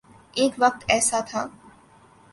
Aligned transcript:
ایک 0.39 0.53
وقت 0.57 0.83
ایسا 0.87 1.19
تھا۔ 1.29 1.41